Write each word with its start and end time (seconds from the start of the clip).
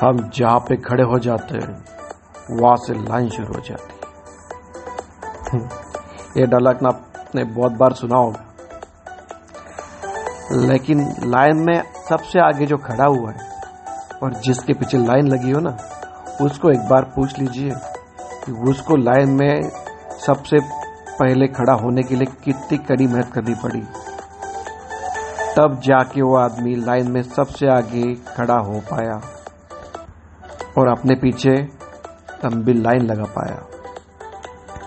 हम 0.00 0.30
जहाँ 0.34 0.58
पे 0.58 0.76
खड़े 0.76 1.02
हो 1.02 1.18
जाते 1.18 1.54
हैं, 1.54 1.84
वहाँ 2.50 2.76
से 2.76 2.94
लाइन 2.94 3.28
शुरू 3.28 3.48
हो 3.54 3.60
जाती 3.60 3.92
है। 3.92 5.60
ये 6.36 6.46
डायलॉग 6.46 6.82
ना 6.82 6.88
आपने 6.88 7.44
बहुत 7.44 7.72
बार 7.72 7.92
सुना 7.92 8.16
होगा। 8.16 8.42
लेकिन 10.52 11.14
लाइन 11.24 11.56
में 11.56 11.82
सबसे 12.08 12.40
आगे 12.40 12.66
जो 12.66 12.76
खड़ा 12.76 13.04
हुआ 13.04 13.30
है, 13.30 13.48
और 14.22 14.34
जिसके 14.34 14.72
पीछे 14.72 14.98
लाइन 14.98 15.28
लगी 15.28 15.50
हो 15.50 15.60
ना, 15.60 15.76
उसको 16.40 16.70
एक 16.70 16.80
बार 16.80 17.02
पूछ 17.02 17.38
लीजिए 17.38 17.70
कि 18.44 18.52
उसको 18.70 18.96
लाइन 18.96 19.30
में 19.30 19.70
सबसे 20.26 20.56
पहले 21.20 21.46
खड़ा 21.48 21.72
होने 21.72 22.02
के 22.02 22.16
लिए 22.16 22.26
कितनी 22.44 22.78
कड़ी 22.78 23.06
मेहनत 23.06 23.30
करनी 23.32 23.54
पड़ी। 23.54 23.80
तब 25.56 25.80
जाके 25.80 26.22
वो 26.22 26.36
आदमी 26.36 26.74
लाइन 26.74 27.10
में 27.10 27.22
सबसे 27.22 27.66
आगे 27.66 28.14
खड़ा 28.14 28.58
हो 28.58 28.80
पाया। 28.80 29.20
और 30.78 30.88
अपने 30.88 31.14
पीछे 31.14 31.50
लंबी 32.44 32.72
लाइन 32.72 33.02
लगा 33.02 33.24
पाया। 33.24 33.75